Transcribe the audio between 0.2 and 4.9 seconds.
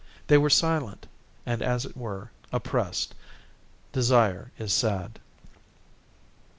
They were silent and as it were oppressed. Desire is